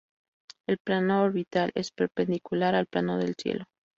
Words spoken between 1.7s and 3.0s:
es perpendicular al